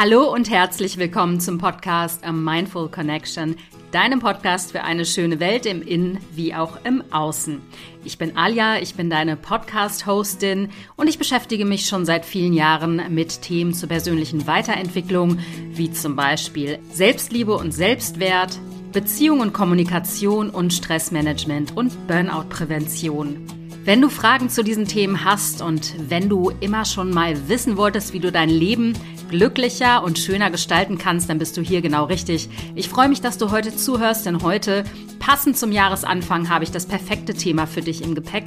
Hallo 0.00 0.32
und 0.32 0.48
herzlich 0.48 0.96
willkommen 0.96 1.40
zum 1.40 1.58
Podcast 1.58 2.22
A 2.24 2.30
Mindful 2.30 2.88
Connection, 2.88 3.56
deinem 3.90 4.20
Podcast 4.20 4.70
für 4.70 4.84
eine 4.84 5.04
schöne 5.04 5.40
Welt 5.40 5.66
im 5.66 5.82
Innen 5.82 6.20
wie 6.30 6.54
auch 6.54 6.78
im 6.84 7.02
Außen. 7.10 7.60
Ich 8.04 8.16
bin 8.16 8.36
Alia, 8.36 8.78
ich 8.78 8.94
bin 8.94 9.10
deine 9.10 9.34
Podcast-Hostin 9.34 10.68
und 10.94 11.08
ich 11.08 11.18
beschäftige 11.18 11.64
mich 11.64 11.86
schon 11.86 12.06
seit 12.06 12.24
vielen 12.24 12.52
Jahren 12.52 13.12
mit 13.12 13.42
Themen 13.42 13.74
zur 13.74 13.88
persönlichen 13.88 14.46
Weiterentwicklung, 14.46 15.40
wie 15.72 15.90
zum 15.90 16.14
Beispiel 16.14 16.78
Selbstliebe 16.92 17.56
und 17.56 17.72
Selbstwert, 17.72 18.56
Beziehung 18.92 19.40
und 19.40 19.52
Kommunikation 19.52 20.50
und 20.50 20.72
Stressmanagement 20.72 21.76
und 21.76 22.06
Burnout-Prävention. 22.06 23.58
Wenn 23.84 24.02
du 24.02 24.10
Fragen 24.10 24.48
zu 24.48 24.62
diesen 24.62 24.84
Themen 24.84 25.24
hast 25.24 25.60
und 25.60 25.94
wenn 26.10 26.28
du 26.28 26.52
immer 26.60 26.84
schon 26.84 27.10
mal 27.10 27.48
wissen 27.48 27.76
wolltest, 27.76 28.12
wie 28.12 28.20
du 28.20 28.30
dein 28.30 28.50
Leben 28.50 28.92
glücklicher 29.28 30.02
und 30.02 30.18
schöner 30.18 30.50
gestalten 30.50 30.98
kannst, 30.98 31.28
dann 31.28 31.38
bist 31.38 31.56
du 31.56 31.62
hier 31.62 31.80
genau 31.80 32.04
richtig. 32.04 32.48
Ich 32.74 32.88
freue 32.88 33.08
mich, 33.08 33.20
dass 33.20 33.38
du 33.38 33.50
heute 33.50 33.74
zuhörst, 33.74 34.26
denn 34.26 34.42
heute, 34.42 34.84
passend 35.18 35.56
zum 35.56 35.72
Jahresanfang, 35.72 36.48
habe 36.48 36.64
ich 36.64 36.70
das 36.70 36.86
perfekte 36.86 37.34
Thema 37.34 37.66
für 37.66 37.82
dich 37.82 38.02
im 38.02 38.14
Gepäck. 38.14 38.46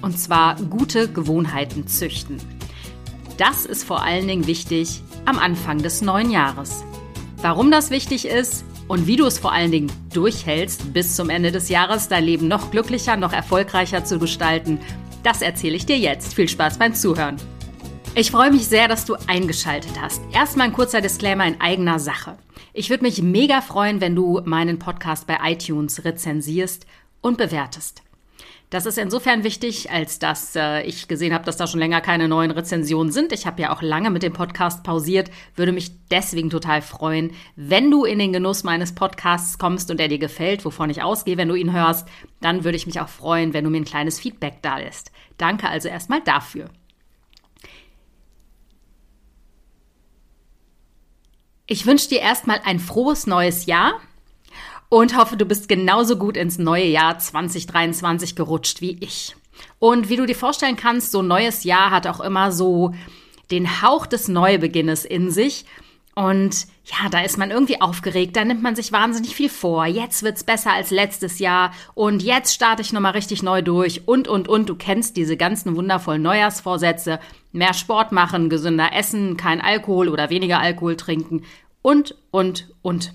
Und 0.00 0.18
zwar 0.18 0.56
gute 0.56 1.08
Gewohnheiten 1.08 1.86
züchten. 1.86 2.38
Das 3.38 3.66
ist 3.66 3.84
vor 3.84 4.02
allen 4.02 4.26
Dingen 4.26 4.46
wichtig 4.46 5.02
am 5.24 5.38
Anfang 5.38 5.78
des 5.78 6.02
neuen 6.02 6.30
Jahres. 6.30 6.82
Warum 7.38 7.70
das 7.70 7.90
wichtig 7.90 8.26
ist 8.26 8.64
und 8.88 9.06
wie 9.06 9.16
du 9.16 9.26
es 9.26 9.38
vor 9.38 9.52
allen 9.52 9.70
Dingen 9.70 9.92
durchhältst, 10.12 10.92
bis 10.92 11.16
zum 11.16 11.30
Ende 11.30 11.50
des 11.50 11.68
Jahres 11.68 12.08
dein 12.08 12.24
Leben 12.24 12.48
noch 12.48 12.70
glücklicher, 12.70 13.16
noch 13.16 13.32
erfolgreicher 13.32 14.04
zu 14.04 14.18
gestalten, 14.18 14.78
das 15.22 15.42
erzähle 15.42 15.76
ich 15.76 15.86
dir 15.86 15.98
jetzt. 15.98 16.34
Viel 16.34 16.48
Spaß 16.48 16.78
beim 16.78 16.94
Zuhören. 16.94 17.36
Ich 18.14 18.30
freue 18.30 18.50
mich 18.50 18.68
sehr, 18.68 18.88
dass 18.88 19.06
du 19.06 19.14
eingeschaltet 19.26 19.98
hast. 19.98 20.20
Erstmal 20.34 20.66
ein 20.66 20.74
kurzer 20.74 21.00
Disclaimer 21.00 21.46
in 21.46 21.62
eigener 21.62 21.98
Sache. 21.98 22.36
Ich 22.74 22.90
würde 22.90 23.04
mich 23.04 23.22
mega 23.22 23.62
freuen, 23.62 24.02
wenn 24.02 24.14
du 24.14 24.38
meinen 24.44 24.78
Podcast 24.78 25.26
bei 25.26 25.38
iTunes 25.42 26.04
rezensierst 26.04 26.84
und 27.22 27.38
bewertest. 27.38 28.02
Das 28.68 28.84
ist 28.84 28.98
insofern 28.98 29.44
wichtig, 29.44 29.90
als 29.90 30.18
dass 30.18 30.54
äh, 30.56 30.82
ich 30.82 31.08
gesehen 31.08 31.32
habe, 31.32 31.46
dass 31.46 31.56
da 31.56 31.66
schon 31.66 31.80
länger 31.80 32.02
keine 32.02 32.28
neuen 32.28 32.50
Rezensionen 32.50 33.12
sind. 33.12 33.32
Ich 33.32 33.46
habe 33.46 33.62
ja 33.62 33.74
auch 33.74 33.80
lange 33.80 34.10
mit 34.10 34.22
dem 34.22 34.34
Podcast 34.34 34.84
pausiert, 34.84 35.30
würde 35.56 35.72
mich 35.72 35.92
deswegen 36.10 36.50
total 36.50 36.82
freuen, 36.82 37.32
wenn 37.56 37.90
du 37.90 38.04
in 38.04 38.18
den 38.18 38.34
Genuss 38.34 38.62
meines 38.62 38.94
Podcasts 38.94 39.56
kommst 39.56 39.90
und 39.90 40.00
er 40.00 40.08
dir 40.08 40.18
gefällt, 40.18 40.66
wovon 40.66 40.90
ich 40.90 41.02
ausgehe, 41.02 41.38
wenn 41.38 41.48
du 41.48 41.54
ihn 41.54 41.72
hörst, 41.72 42.06
dann 42.42 42.64
würde 42.64 42.76
ich 42.76 42.86
mich 42.86 43.00
auch 43.00 43.08
freuen, 43.08 43.54
wenn 43.54 43.64
du 43.64 43.70
mir 43.70 43.78
ein 43.78 43.84
kleines 43.86 44.20
Feedback 44.20 44.60
da 44.60 44.76
lässt. 44.76 45.12
Danke 45.38 45.68
also 45.70 45.88
erstmal 45.88 46.20
dafür. 46.20 46.68
Ich 51.72 51.86
wünsche 51.86 52.10
dir 52.10 52.20
erstmal 52.20 52.60
ein 52.66 52.78
frohes 52.78 53.26
neues 53.26 53.64
Jahr 53.64 53.94
und 54.90 55.16
hoffe, 55.16 55.38
du 55.38 55.46
bist 55.46 55.70
genauso 55.70 56.18
gut 56.18 56.36
ins 56.36 56.58
neue 56.58 56.84
Jahr 56.84 57.18
2023 57.18 58.36
gerutscht 58.36 58.82
wie 58.82 58.98
ich. 59.00 59.34
Und 59.78 60.10
wie 60.10 60.16
du 60.16 60.26
dir 60.26 60.34
vorstellen 60.34 60.76
kannst, 60.76 61.12
so 61.12 61.22
ein 61.22 61.28
neues 61.28 61.64
Jahr 61.64 61.90
hat 61.90 62.06
auch 62.06 62.20
immer 62.20 62.52
so 62.52 62.92
den 63.50 63.80
Hauch 63.80 64.04
des 64.04 64.28
Neubeginnes 64.28 65.06
in 65.06 65.30
sich. 65.30 65.64
Und 66.14 66.66
ja, 66.84 67.08
da 67.10 67.22
ist 67.22 67.38
man 67.38 67.50
irgendwie 67.50 67.80
aufgeregt, 67.80 68.36
da 68.36 68.44
nimmt 68.44 68.62
man 68.62 68.76
sich 68.76 68.92
wahnsinnig 68.92 69.34
viel 69.34 69.48
vor. 69.48 69.86
Jetzt 69.86 70.22
wird's 70.22 70.44
besser 70.44 70.74
als 70.74 70.90
letztes 70.90 71.38
Jahr 71.38 71.72
und 71.94 72.22
jetzt 72.22 72.52
starte 72.52 72.82
ich 72.82 72.92
nochmal 72.92 73.12
richtig 73.12 73.42
neu 73.42 73.62
durch 73.62 74.06
und, 74.06 74.28
und, 74.28 74.46
und. 74.46 74.68
Du 74.68 74.74
kennst 74.74 75.16
diese 75.16 75.38
ganzen 75.38 75.74
wundervollen 75.74 76.20
Neujahrsvorsätze. 76.20 77.18
Mehr 77.52 77.72
Sport 77.72 78.12
machen, 78.12 78.50
gesünder 78.50 78.90
essen, 78.94 79.38
kein 79.38 79.62
Alkohol 79.62 80.10
oder 80.10 80.28
weniger 80.28 80.58
Alkohol 80.58 80.96
trinken 80.96 81.44
und, 81.82 82.16
und, 82.30 82.68
und. 82.80 83.12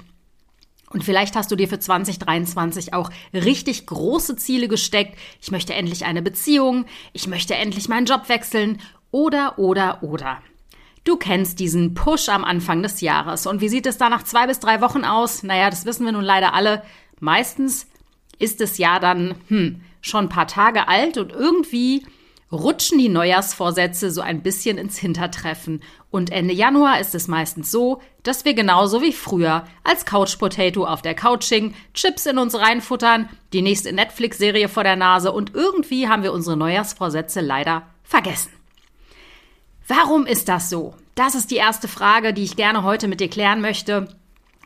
Und 0.89 1.03
vielleicht 1.03 1.35
hast 1.35 1.51
du 1.51 1.55
dir 1.55 1.67
für 1.67 1.79
2023 1.79 2.93
auch 2.93 3.09
richtig 3.33 3.85
große 3.87 4.37
Ziele 4.37 4.67
gesteckt. 4.67 5.17
Ich 5.41 5.51
möchte 5.51 5.73
endlich 5.73 6.05
eine 6.05 6.21
Beziehung, 6.21 6.85
ich 7.11 7.27
möchte 7.27 7.55
endlich 7.55 7.89
meinen 7.89 8.05
Job 8.05 8.29
wechseln 8.29 8.79
oder, 9.11 9.59
oder, 9.59 10.01
oder. 10.01 10.41
Du 11.03 11.17
kennst 11.17 11.59
diesen 11.59 11.93
Push 11.93 12.29
am 12.29 12.43
Anfang 12.43 12.83
des 12.83 13.01
Jahres. 13.01 13.47
Und 13.47 13.61
wie 13.61 13.69
sieht 13.69 13.85
es 13.85 13.97
da 13.97 14.09
nach 14.09 14.23
zwei 14.23 14.47
bis 14.47 14.59
drei 14.59 14.81
Wochen 14.81 15.03
aus? 15.03 15.43
Naja, 15.43 15.69
das 15.69 15.85
wissen 15.85 16.05
wir 16.05 16.11
nun 16.11 16.23
leider 16.23 16.53
alle. 16.53 16.83
Meistens 17.19 17.87
ist 18.39 18.61
das 18.61 18.77
Jahr 18.77 18.99
dann 18.99 19.35
hm, 19.47 19.81
schon 20.01 20.25
ein 20.25 20.29
paar 20.29 20.47
Tage 20.47 20.87
alt 20.87 21.17
und 21.17 21.31
irgendwie 21.31 22.05
rutschen 22.51 22.97
die 22.97 23.09
Neujahrsvorsätze 23.09 24.11
so 24.11 24.21
ein 24.21 24.41
bisschen 24.41 24.77
ins 24.77 24.97
Hintertreffen. 24.97 25.81
Und 26.09 26.31
Ende 26.31 26.53
Januar 26.53 26.99
ist 26.99 27.13
es 27.15 27.27
meistens 27.27 27.71
so, 27.71 28.01
dass 28.23 28.45
wir 28.45 28.53
genauso 28.53 29.01
wie 29.01 29.11
früher 29.11 29.65
als 29.83 30.05
Couch 30.05 30.37
Potato 30.39 30.85
auf 30.85 31.01
der 31.01 31.15
Couch 31.15 31.45
hingen, 31.45 31.75
Chips 31.93 32.25
in 32.25 32.37
uns 32.37 32.57
reinfuttern, 32.57 33.29
die 33.53 33.61
nächste 33.61 33.91
Netflix-Serie 33.91 34.69
vor 34.69 34.83
der 34.83 34.95
Nase 34.95 35.31
und 35.31 35.53
irgendwie 35.53 36.07
haben 36.07 36.23
wir 36.23 36.33
unsere 36.33 36.57
Neujahrsvorsätze 36.57 37.41
leider 37.41 37.83
vergessen. 38.03 38.51
Warum 39.87 40.25
ist 40.25 40.49
das 40.49 40.69
so? 40.69 40.95
Das 41.15 41.33
ist 41.33 41.49
die 41.49 41.55
erste 41.55 41.87
Frage, 41.87 42.33
die 42.33 42.43
ich 42.43 42.55
gerne 42.55 42.83
heute 42.83 43.07
mit 43.07 43.19
dir 43.19 43.29
klären 43.29 43.61
möchte. 43.61 44.07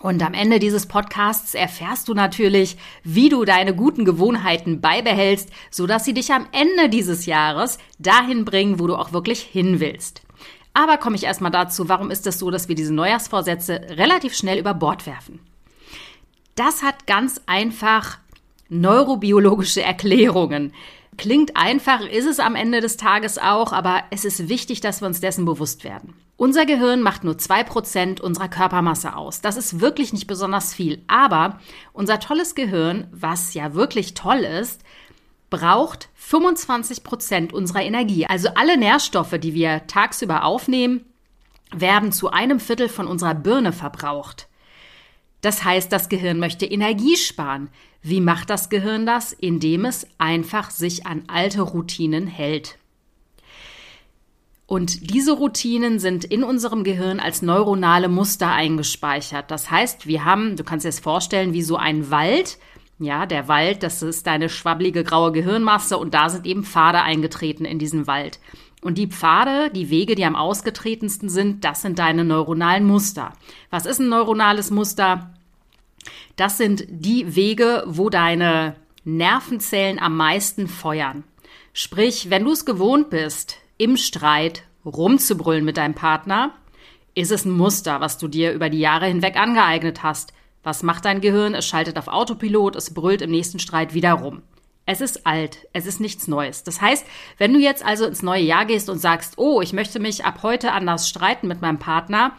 Und 0.02 0.24
am 0.24 0.34
Ende 0.34 0.58
dieses 0.58 0.88
Podcasts 0.88 1.54
erfährst 1.54 2.08
du 2.08 2.16
natürlich, 2.16 2.78
wie 3.04 3.30
du 3.30 3.46
deine 3.46 3.76
guten 3.76 4.04
Gewohnheiten 4.04 4.82
beibehältst, 4.82 5.50
sodass 5.70 6.06
sie 6.06 6.14
dich 6.14 6.34
am 6.34 6.48
Ende 6.52 6.90
dieses 6.90 7.28
Jahres 7.28 7.78
dahin 8.00 8.44
bringen, 8.44 8.80
wo 8.80 8.88
du 8.88 8.96
auch 8.96 9.14
wirklich 9.14 9.42
hin 9.42 9.80
willst. 9.80 10.24
Aber 10.74 10.98
komme 10.98 11.16
ich 11.16 11.26
erstmal 11.26 11.52
dazu, 11.52 11.88
warum 11.88 12.10
ist 12.10 12.26
es 12.26 12.40
so, 12.40 12.50
dass 12.50 12.68
wir 12.68 12.76
diese 12.76 12.94
Neujahrsvorsätze 12.94 13.82
relativ 13.90 14.36
schnell 14.36 14.58
über 14.58 14.74
Bord 14.74 15.06
werfen? 15.06 15.40
Das 16.56 16.82
hat 16.82 17.06
ganz 17.06 17.42
einfach 17.46 18.18
neurobiologische 18.70 19.82
Erklärungen. 19.82 20.74
Klingt 21.18 21.58
einfach, 21.58 22.02
ist 22.02 22.26
es 22.26 22.40
am 22.40 22.56
Ende 22.56 22.82
des 22.82 22.98
Tages 22.98 23.38
auch, 23.38 23.74
aber 23.74 24.04
es 24.12 24.26
ist 24.26 24.50
wichtig, 24.50 24.82
dass 24.82 25.02
wir 25.02 25.08
uns 25.08 25.20
dessen 25.22 25.46
bewusst 25.46 25.84
werden. 25.84 26.14
Unser 26.38 26.66
Gehirn 26.66 27.02
macht 27.02 27.24
nur 27.24 27.38
zwei 27.38 27.64
Prozent 27.64 28.20
unserer 28.20 28.48
Körpermasse 28.48 29.16
aus. 29.16 29.42
Das 29.42 29.58
ist 29.58 29.80
wirklich 29.80 30.12
nicht 30.14 30.26
besonders 30.26 30.74
viel. 30.74 31.04
Aber 31.08 31.60
unser 31.94 32.20
tolles 32.20 32.56
Gehirn, 32.56 33.08
was 33.12 33.54
ja 33.54 33.76
wirklich 33.76 34.16
toll 34.16 34.40
ist, 34.40 34.82
braucht 35.52 36.10
25 36.16 37.04
Prozent 37.04 37.54
unserer 37.54 37.84
Energie. 37.84 38.26
Also 38.26 38.50
alle 38.56 38.78
Nährstoffe, 38.78 39.38
die 39.38 39.54
wir 39.54 39.86
tagsüber 39.86 40.44
aufnehmen, 40.44 41.06
werden 41.72 42.12
zu 42.12 42.32
einem 42.32 42.60
Viertel 42.60 42.90
von 42.90 43.06
unserer 43.06 43.36
Birne 43.36 43.72
verbraucht. 43.72 44.48
Das 45.42 45.64
heißt, 45.64 45.92
das 45.92 46.08
Gehirn 46.08 46.40
möchte 46.40 46.66
Energie 46.66 47.18
sparen. 47.18 47.70
Wie 48.02 48.22
macht 48.22 48.50
das 48.50 48.70
Gehirn 48.70 49.06
das? 49.06 49.34
Indem 49.34 49.86
es 49.86 50.08
einfach 50.18 50.70
sich 50.70 51.06
an 51.06 51.24
alte 51.28 51.62
Routinen 51.62 52.28
hält. 52.28 52.78
Und 54.72 55.12
diese 55.12 55.34
Routinen 55.34 56.00
sind 56.00 56.24
in 56.24 56.46
unserem 56.46 56.86
Gehirn 56.86 57.20
als 57.20 57.42
neuronale 57.42 58.08
Muster 58.08 58.54
eingespeichert. 58.54 59.52
Das 59.52 59.70
heißt, 59.70 60.08
wir 60.08 60.24
haben, 60.24 60.56
du 60.56 60.64
kannst 60.64 60.86
dir 60.86 60.90
das 60.90 61.02
vorstellen, 61.02 61.52
wie 61.52 61.62
so 61.62 61.76
ein 61.76 62.10
Wald. 62.10 62.58
Ja, 62.98 63.26
der 63.26 63.50
Wald, 63.50 63.84
das 63.84 64.02
ist 64.02 64.28
deine 64.28 64.48
schwabbelige 64.48 65.04
graue 65.04 65.34
Gehirnmasse 65.34 65.98
und 65.98 66.14
da 66.14 66.30
sind 66.30 66.46
eben 66.46 66.64
Pfade 66.64 67.02
eingetreten 67.02 67.66
in 67.66 67.80
diesen 67.80 68.08
Wald. 68.08 68.40
Und 68.82 68.98
die 68.98 69.08
Pfade, 69.08 69.70
die 69.70 69.90
Wege, 69.90 70.16
die 70.16 70.26
am 70.26 70.36
ausgetretensten 70.36 71.30
sind, 71.30 71.64
das 71.64 71.84
sind 71.84 72.00
deine 72.00 72.26
neuronalen 72.26 72.84
Muster. 72.84 73.34
Was 73.70 73.86
ist 73.86 74.00
ein 74.00 74.10
neuronales 74.10 74.72
Muster? 74.72 75.32
Das 76.36 76.58
sind 76.58 76.86
die 76.90 77.36
Wege, 77.36 77.84
wo 77.86 78.10
deine 78.10 78.76
Nervenzellen 79.04 80.00
am 80.00 80.18
meisten 80.18 80.68
feuern. 80.68 81.24
Sprich, 81.74 82.30
wenn 82.30 82.44
du 82.44 82.52
es 82.52 82.66
gewohnt 82.66 83.12
bist, 83.12 83.58
im 83.78 83.98
Streit 83.98 84.64
rumzubrüllen 84.84 85.64
mit 85.64 85.78
deinem 85.78 85.94
Partner, 85.94 86.54
ist 87.14 87.32
es 87.32 87.46
ein 87.46 87.52
Muster, 87.52 88.02
was 88.02 88.18
du 88.18 88.28
dir 88.28 88.52
über 88.52 88.70
die 88.70 88.80
Jahre 88.80 89.06
hinweg 89.06 89.36
angeeignet 89.36 90.02
hast. 90.02 90.34
Was 90.64 90.84
macht 90.84 91.06
dein 91.06 91.22
Gehirn? 91.22 91.54
Es 91.54 91.68
schaltet 91.68 91.98
auf 91.98 92.08
Autopilot, 92.08 92.76
es 92.76 92.94
brüllt 92.94 93.22
im 93.22 93.32
nächsten 93.32 93.60
Streit 93.60 93.94
wieder 93.94 94.14
rum. 94.14 94.42
Es 94.86 95.00
ist 95.02 95.26
alt, 95.28 95.68
es 95.74 95.86
ist 95.86 96.00
nichts 96.00 96.28
Neues. 96.28 96.64
Das 96.64 96.82
heißt, 96.82 97.06
wenn 97.38 97.54
du 97.54 97.60
jetzt 97.60 97.86
also 97.86 98.06
ins 98.06 98.24
neue 98.24 98.42
Jahr 98.42 98.66
gehst 98.66 98.90
und 98.90 99.00
sagst, 99.00 99.38
oh, 99.38 99.62
ich 99.62 99.74
möchte 99.74 100.00
mich 100.00 100.26
ab 100.26 100.40
heute 100.44 100.72
anders 100.72 101.08
streiten 101.08 101.48
mit 101.48 101.62
meinem 101.62 101.80
Partner, 101.80 102.34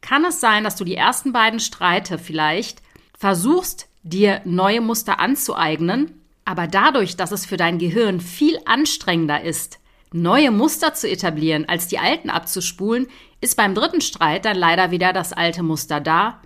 kann 0.00 0.24
es 0.24 0.40
sein, 0.40 0.64
dass 0.64 0.76
du 0.76 0.84
die 0.84 0.96
ersten 0.96 1.32
beiden 1.32 1.60
Streite 1.60 2.18
vielleicht 2.18 2.82
versuchst, 3.18 3.88
dir 4.02 4.40
neue 4.44 4.80
Muster 4.80 5.18
anzueignen, 5.18 6.22
aber 6.44 6.68
dadurch, 6.68 7.16
dass 7.16 7.32
es 7.32 7.44
für 7.44 7.56
dein 7.56 7.78
Gehirn 7.78 8.20
viel 8.20 8.58
anstrengender 8.66 9.42
ist, 9.42 9.80
neue 10.12 10.52
Muster 10.52 10.94
zu 10.94 11.10
etablieren, 11.10 11.68
als 11.68 11.88
die 11.88 11.98
alten 11.98 12.30
abzuspulen, 12.30 13.08
ist 13.40 13.56
beim 13.56 13.74
dritten 13.74 14.00
Streit 14.00 14.44
dann 14.44 14.56
leider 14.56 14.90
wieder 14.90 15.12
das 15.12 15.32
alte 15.32 15.62
Muster 15.62 16.00
da. 16.00 16.40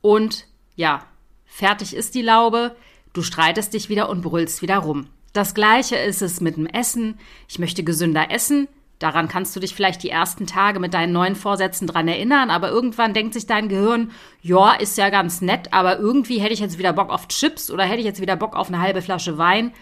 Und 0.00 0.46
ja, 0.76 1.04
fertig 1.44 1.94
ist 1.94 2.14
die 2.14 2.22
Laube, 2.22 2.74
du 3.14 3.22
streitest 3.22 3.72
dich 3.72 3.88
wieder 3.88 4.10
und 4.10 4.20
brüllst 4.20 4.60
wieder 4.60 4.76
rum. 4.76 5.06
Das 5.32 5.54
gleiche 5.54 5.96
ist 5.96 6.20
es 6.20 6.42
mit 6.42 6.56
dem 6.56 6.66
Essen. 6.66 7.18
Ich 7.48 7.58
möchte 7.58 7.82
gesünder 7.82 8.30
essen 8.30 8.68
Daran 9.04 9.28
kannst 9.28 9.54
du 9.54 9.60
dich 9.60 9.74
vielleicht 9.74 10.02
die 10.02 10.10
ersten 10.10 10.46
Tage 10.46 10.78
mit 10.78 10.94
deinen 10.94 11.12
neuen 11.12 11.34
Vorsätzen 11.34 11.86
dran 11.86 12.06
erinnern, 12.06 12.50
aber 12.50 12.70
irgendwann 12.70 13.12
denkt 13.12 13.34
sich 13.34 13.46
dein 13.46 13.68
Gehirn, 13.68 14.12
ja, 14.40 14.72
ist 14.72 14.96
ja 14.96 15.10
ganz 15.10 15.40
nett, 15.40 15.72
aber 15.72 15.98
irgendwie 15.98 16.38
hätte 16.38 16.54
ich 16.54 16.60
jetzt 16.60 16.78
wieder 16.78 16.92
Bock 16.92 17.10
auf 17.10 17.28
Chips 17.28 17.70
oder 17.70 17.84
hätte 17.84 17.98
ich 17.98 18.06
jetzt 18.06 18.20
wieder 18.20 18.36
Bock 18.36 18.54
auf 18.54 18.68
eine 18.68 18.80
halbe 18.80 19.02
Flasche 19.02 19.36
Wein. 19.36 19.72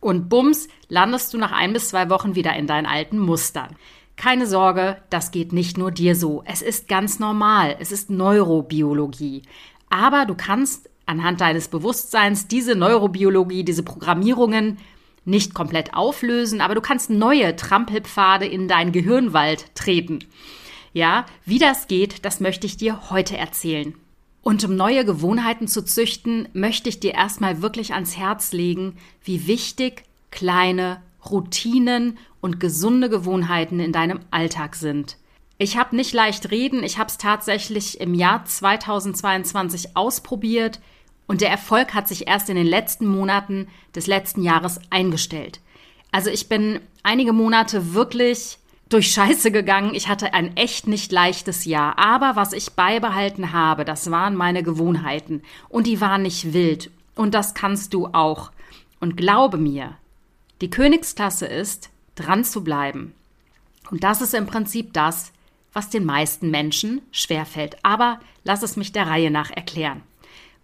Und 0.00 0.28
bums, 0.28 0.66
landest 0.88 1.32
du 1.32 1.38
nach 1.38 1.52
ein 1.52 1.72
bis 1.72 1.90
zwei 1.90 2.10
Wochen 2.10 2.34
wieder 2.34 2.56
in 2.56 2.66
deinen 2.66 2.86
alten 2.86 3.18
Mustern. 3.18 3.76
Keine 4.16 4.48
Sorge, 4.48 4.96
das 5.10 5.30
geht 5.30 5.52
nicht 5.52 5.78
nur 5.78 5.92
dir 5.92 6.16
so. 6.16 6.42
Es 6.44 6.60
ist 6.60 6.88
ganz 6.88 7.20
normal. 7.20 7.76
Es 7.78 7.92
ist 7.92 8.10
Neurobiologie. 8.10 9.42
Aber 9.90 10.26
du 10.26 10.34
kannst 10.34 10.90
anhand 11.12 11.42
deines 11.42 11.68
Bewusstseins 11.68 12.48
diese 12.48 12.74
Neurobiologie, 12.74 13.64
diese 13.64 13.82
Programmierungen 13.82 14.78
nicht 15.26 15.52
komplett 15.52 15.92
auflösen, 15.92 16.62
aber 16.62 16.74
du 16.74 16.80
kannst 16.80 17.10
neue 17.10 17.54
Trampelpfade 17.54 18.46
in 18.46 18.66
deinen 18.66 18.92
Gehirnwald 18.92 19.74
treten. 19.74 20.20
Ja, 20.94 21.26
wie 21.44 21.58
das 21.58 21.86
geht, 21.86 22.24
das 22.24 22.40
möchte 22.40 22.66
ich 22.66 22.78
dir 22.78 23.10
heute 23.10 23.36
erzählen. 23.36 23.94
Und 24.40 24.64
um 24.64 24.74
neue 24.74 25.04
Gewohnheiten 25.04 25.68
zu 25.68 25.84
züchten, 25.84 26.48
möchte 26.54 26.88
ich 26.88 26.98
dir 26.98 27.12
erstmal 27.12 27.60
wirklich 27.60 27.92
ans 27.92 28.16
Herz 28.16 28.52
legen, 28.52 28.96
wie 29.22 29.46
wichtig 29.46 30.04
kleine 30.30 31.02
Routinen 31.30 32.18
und 32.40 32.58
gesunde 32.58 33.10
Gewohnheiten 33.10 33.80
in 33.80 33.92
deinem 33.92 34.20
Alltag 34.30 34.74
sind. 34.74 35.18
Ich 35.58 35.76
habe 35.76 35.94
nicht 35.94 36.12
leicht 36.12 36.50
reden, 36.50 36.82
ich 36.82 36.98
habe 36.98 37.08
es 37.08 37.18
tatsächlich 37.18 38.00
im 38.00 38.14
Jahr 38.14 38.44
2022 38.44 39.96
ausprobiert. 39.96 40.80
Und 41.32 41.40
der 41.40 41.48
Erfolg 41.48 41.94
hat 41.94 42.08
sich 42.08 42.28
erst 42.28 42.50
in 42.50 42.56
den 42.56 42.66
letzten 42.66 43.06
Monaten 43.06 43.66
des 43.94 44.06
letzten 44.06 44.42
Jahres 44.42 44.78
eingestellt. 44.90 45.60
Also 46.10 46.28
ich 46.28 46.46
bin 46.50 46.78
einige 47.04 47.32
Monate 47.32 47.94
wirklich 47.94 48.58
durch 48.90 49.10
Scheiße 49.12 49.50
gegangen. 49.50 49.94
Ich 49.94 50.08
hatte 50.08 50.34
ein 50.34 50.54
echt 50.58 50.88
nicht 50.88 51.10
leichtes 51.10 51.64
Jahr. 51.64 51.98
Aber 51.98 52.36
was 52.36 52.52
ich 52.52 52.72
beibehalten 52.72 53.54
habe, 53.54 53.86
das 53.86 54.10
waren 54.10 54.36
meine 54.36 54.62
Gewohnheiten. 54.62 55.40
Und 55.70 55.86
die 55.86 56.02
waren 56.02 56.20
nicht 56.20 56.52
wild. 56.52 56.90
Und 57.14 57.32
das 57.32 57.54
kannst 57.54 57.94
du 57.94 58.08
auch. 58.08 58.52
Und 59.00 59.16
glaube 59.16 59.56
mir, 59.56 59.96
die 60.60 60.68
Königsklasse 60.68 61.46
ist, 61.46 61.88
dran 62.14 62.44
zu 62.44 62.62
bleiben. 62.62 63.14
Und 63.90 64.04
das 64.04 64.20
ist 64.20 64.34
im 64.34 64.44
Prinzip 64.44 64.92
das, 64.92 65.32
was 65.72 65.88
den 65.88 66.04
meisten 66.04 66.50
Menschen 66.50 67.00
schwerfällt. 67.10 67.82
Aber 67.82 68.20
lass 68.44 68.62
es 68.62 68.76
mich 68.76 68.92
der 68.92 69.06
Reihe 69.06 69.30
nach 69.30 69.50
erklären. 69.50 70.02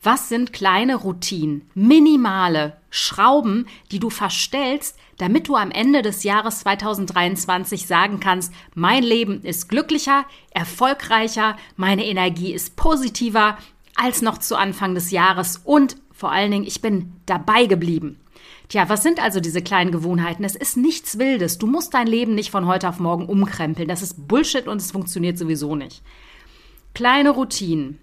Was 0.03 0.29
sind 0.29 0.53
kleine 0.53 0.95
Routinen, 0.95 1.69
minimale 1.75 2.77
Schrauben, 2.89 3.67
die 3.91 3.99
du 3.99 4.11
verstellst, 4.11 4.97
damit 5.17 5.49
du 5.49 5.56
am 5.56 5.73
Ende 5.73 6.03
des 6.03 6.23
Jahres 6.23 6.61
2023 6.61 7.87
sagen 7.87 8.21
kannst, 8.21 8.53
mein 8.75 9.03
Leben 9.03 9.43
ist 9.43 9.69
glücklicher, 9.69 10.25
erfolgreicher, 10.50 11.56
meine 11.77 12.06
Energie 12.06 12.53
ist 12.55 12.77
positiver 12.77 13.59
als 13.97 14.23
noch 14.23 14.39
zu 14.39 14.56
Anfang 14.56 14.95
des 14.95 15.11
Jahres 15.11 15.61
und 15.65 15.97
vor 16.12 16.31
allen 16.31 16.53
Dingen, 16.53 16.67
ich 16.67 16.81
bin 16.81 17.12
dabei 17.27 17.67
geblieben. 17.67 18.21
Tja, 18.69 18.89
was 18.89 19.03
sind 19.03 19.21
also 19.21 19.41
diese 19.41 19.62
kleinen 19.62 19.93
Gewohnheiten? 19.93 20.44
Es 20.44 20.55
ist 20.55 20.77
nichts 20.77 21.19
Wildes. 21.19 21.59
Du 21.59 21.67
musst 21.67 21.94
dein 21.94 22.06
Leben 22.06 22.35
nicht 22.35 22.51
von 22.51 22.67
heute 22.67 22.89
auf 22.89 23.01
morgen 23.01 23.27
umkrempeln. 23.27 23.89
Das 23.89 24.03
ist 24.03 24.29
Bullshit 24.29 24.69
und 24.69 24.77
es 24.77 24.91
funktioniert 24.93 25.39
sowieso 25.39 25.75
nicht. 25.75 26.03
Kleine 26.94 27.31
Routinen 27.31 27.99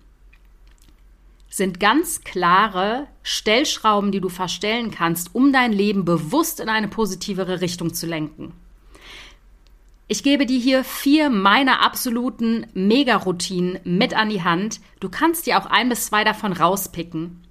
sind 1.56 1.80
ganz 1.80 2.22
klare 2.26 3.08
Stellschrauben, 3.24 4.12
die 4.12 4.20
du 4.20 4.28
verstellen 4.28 4.92
kannst, 4.92 5.34
um 5.34 5.54
dein 5.54 5.72
Leben 5.72 6.04
bewusst 6.04 6.60
in 6.60 6.68
eine 6.68 6.90
positivere 6.90 7.62
Richtung 7.62 7.94
zu 7.94 8.08
lenken. 8.08 8.52
Ich 10.08 10.22
gebe 10.22 10.46
dir 10.46 10.60
hier 10.60 10.84
vier 10.84 11.30
meiner 11.30 11.82
absoluten 11.82 12.68
Mega-Routinen 12.74 13.80
mit 13.86 14.14
an 14.14 14.30
die 14.30 14.44
Hand. 14.44 14.82
Du 15.00 15.10
kannst 15.10 15.48
dir 15.48 15.58
auch 15.58 15.66
ein 15.66 15.88
bis 15.88 16.08
zwei 16.08 16.24
davon 16.24 16.52
rauspicken 16.52 17.45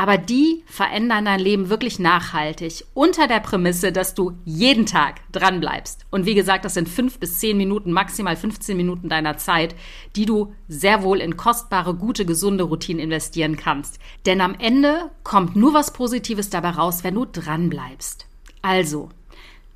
aber 0.00 0.16
die 0.16 0.64
verändern 0.64 1.26
dein 1.26 1.40
Leben 1.40 1.68
wirklich 1.68 1.98
nachhaltig 1.98 2.86
unter 2.94 3.26
der 3.26 3.40
Prämisse, 3.40 3.92
dass 3.92 4.14
du 4.14 4.32
jeden 4.46 4.86
Tag 4.86 5.20
dran 5.30 5.60
bleibst. 5.60 6.06
Und 6.10 6.24
wie 6.24 6.34
gesagt, 6.34 6.64
das 6.64 6.72
sind 6.72 6.88
fünf 6.88 7.18
bis 7.18 7.38
zehn 7.38 7.58
Minuten, 7.58 7.92
maximal 7.92 8.34
15 8.34 8.78
Minuten 8.78 9.10
deiner 9.10 9.36
Zeit, 9.36 9.74
die 10.16 10.24
du 10.24 10.54
sehr 10.68 11.02
wohl 11.02 11.20
in 11.20 11.36
kostbare, 11.36 11.92
gute, 11.92 12.24
gesunde 12.24 12.64
Routinen 12.64 13.04
investieren 13.04 13.58
kannst. 13.58 13.98
Denn 14.24 14.40
am 14.40 14.54
Ende 14.54 15.10
kommt 15.22 15.54
nur 15.54 15.74
was 15.74 15.92
Positives 15.92 16.48
dabei 16.48 16.70
raus, 16.70 17.04
wenn 17.04 17.16
du 17.16 17.26
dran 17.26 17.68
bleibst. 17.68 18.24
Also, 18.62 19.10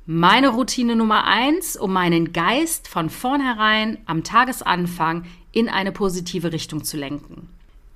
meine 0.07 0.49
Routine 0.49 0.95
Nummer 0.95 1.25
eins, 1.25 1.77
um 1.77 1.93
meinen 1.93 2.33
Geist 2.33 2.87
von 2.87 3.11
vornherein 3.11 3.99
am 4.07 4.23
Tagesanfang 4.23 5.25
in 5.51 5.69
eine 5.69 5.91
positive 5.91 6.51
Richtung 6.51 6.83
zu 6.83 6.97
lenken. 6.97 7.49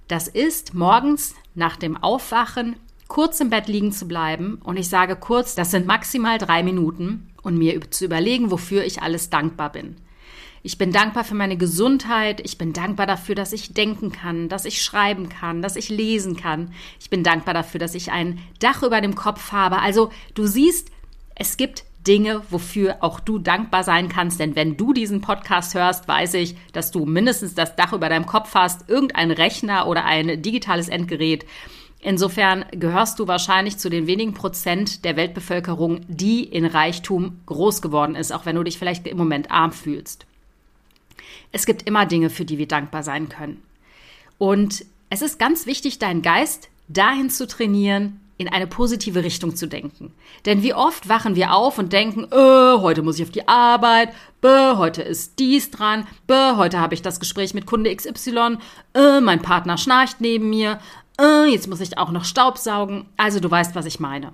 Das 0.09 0.27
ist 0.27 0.73
morgens 0.73 1.35
nach 1.53 1.77
dem 1.77 1.95
Aufwachen 1.95 2.77
kurz 3.07 3.39
im 3.41 3.51
Bett 3.51 3.67
liegen 3.67 3.91
zu 3.91 4.07
bleiben. 4.07 4.59
Und 4.63 4.75
ich 4.75 4.89
sage 4.89 5.15
kurz, 5.15 5.53
das 5.53 5.69
sind 5.69 5.85
maximal 5.85 6.39
drei 6.39 6.63
Minuten 6.63 7.29
und 7.43 7.59
mir 7.59 7.79
zu 7.91 8.05
überlegen, 8.05 8.49
wofür 8.49 8.83
ich 8.83 9.03
alles 9.03 9.29
dankbar 9.29 9.71
bin. 9.71 9.97
Ich 10.63 10.79
bin 10.79 10.91
dankbar 10.91 11.23
für 11.23 11.35
meine 11.35 11.57
Gesundheit. 11.57 12.41
Ich 12.43 12.57
bin 12.57 12.73
dankbar 12.73 13.05
dafür, 13.05 13.35
dass 13.35 13.53
ich 13.53 13.75
denken 13.75 14.11
kann, 14.11 14.49
dass 14.49 14.65
ich 14.65 14.81
schreiben 14.81 15.29
kann, 15.29 15.61
dass 15.61 15.75
ich 15.75 15.89
lesen 15.89 16.35
kann. 16.35 16.73
Ich 16.99 17.11
bin 17.11 17.23
dankbar 17.23 17.53
dafür, 17.53 17.79
dass 17.79 17.93
ich 17.93 18.11
ein 18.11 18.39
Dach 18.57 18.81
über 18.81 19.01
dem 19.01 19.13
Kopf 19.13 19.51
habe. 19.51 19.77
Also 19.77 20.11
du 20.33 20.47
siehst, 20.47 20.89
es 21.35 21.55
gibt 21.55 21.83
Dinge, 22.07 22.41
wofür 22.49 22.97
auch 23.01 23.19
du 23.19 23.39
dankbar 23.39 23.83
sein 23.83 24.09
kannst. 24.09 24.39
Denn 24.39 24.55
wenn 24.55 24.77
du 24.77 24.93
diesen 24.93 25.21
Podcast 25.21 25.73
hörst, 25.73 26.07
weiß 26.07 26.35
ich, 26.35 26.55
dass 26.71 26.91
du 26.91 27.05
mindestens 27.05 27.55
das 27.55 27.75
Dach 27.75 27.93
über 27.93 28.09
deinem 28.09 28.25
Kopf 28.25 28.55
hast, 28.55 28.89
irgendein 28.89 29.31
Rechner 29.31 29.87
oder 29.87 30.05
ein 30.05 30.41
digitales 30.41 30.89
Endgerät. 30.89 31.45
Insofern 32.01 32.65
gehörst 32.71 33.19
du 33.19 33.27
wahrscheinlich 33.27 33.77
zu 33.77 33.89
den 33.89 34.07
wenigen 34.07 34.33
Prozent 34.33 35.03
der 35.03 35.17
Weltbevölkerung, 35.17 36.01
die 36.07 36.43
in 36.43 36.65
Reichtum 36.65 37.41
groß 37.45 37.81
geworden 37.81 38.15
ist, 38.15 38.31
auch 38.31 38.45
wenn 38.45 38.55
du 38.55 38.63
dich 38.63 38.79
vielleicht 38.79 39.05
im 39.05 39.17
Moment 39.17 39.51
arm 39.51 39.73
fühlst. 39.73 40.25
Es 41.51 41.65
gibt 41.65 41.83
immer 41.83 42.05
Dinge, 42.05 42.29
für 42.29 42.45
die 42.45 42.57
wir 42.57 42.67
dankbar 42.67 43.03
sein 43.03 43.27
können. 43.27 43.61
Und 44.37 44.85
es 45.09 45.21
ist 45.21 45.39
ganz 45.39 45.65
wichtig, 45.65 45.99
deinen 45.99 46.21
Geist 46.21 46.69
dahin 46.87 47.29
zu 47.29 47.47
trainieren, 47.47 48.21
in 48.39 48.47
eine 48.47 48.67
positive 48.67 49.23
Richtung 49.23 49.55
zu 49.55 49.67
denken. 49.67 50.13
Denn 50.45 50.63
wie 50.63 50.73
oft 50.73 51.09
wachen 51.09 51.35
wir 51.35 51.53
auf 51.53 51.77
und 51.77 51.93
denken, 51.93 52.23
äh, 52.31 52.79
heute 52.79 53.03
muss 53.03 53.19
ich 53.19 53.25
auf 53.25 53.31
die 53.31 53.47
Arbeit, 53.47 54.13
bäh, 54.41 54.77
heute 54.77 55.01
ist 55.03 55.37
dies 55.39 55.69
dran, 55.69 56.07
bäh, 56.25 56.55
heute 56.55 56.79
habe 56.79 56.93
ich 56.93 57.01
das 57.01 57.19
Gespräch 57.19 57.53
mit 57.53 57.65
Kunde 57.65 57.93
XY, 57.93 58.57
äh, 58.93 59.19
mein 59.19 59.41
Partner 59.41 59.77
schnarcht 59.77 60.21
neben 60.21 60.49
mir, 60.49 60.79
äh, 61.19 61.51
jetzt 61.51 61.67
muss 61.67 61.81
ich 61.81 61.97
auch 61.97 62.11
noch 62.11 62.23
Staub 62.23 62.57
saugen. 62.57 63.09
Also 63.17 63.41
du 63.41 63.51
weißt, 63.51 63.75
was 63.75 63.85
ich 63.85 63.99
meine. 63.99 64.31